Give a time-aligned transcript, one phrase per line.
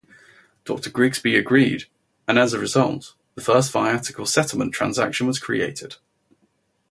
[0.65, 1.83] Doctor Grigsby agreed
[2.27, 5.97] and as a result, the first viatical settlement transaction was created.